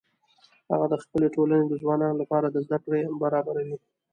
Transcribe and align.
هغه 0.71 0.85
د 0.89 0.95
خپلې 1.03 1.27
ټولنې 1.35 1.65
د 1.67 1.73
ځوانانو 1.81 2.19
لپاره 2.21 2.53
زده 2.65 2.77
کړې 2.85 3.01
برابروي 3.21 3.75